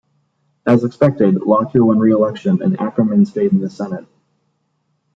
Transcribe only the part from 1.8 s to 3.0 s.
won re-election and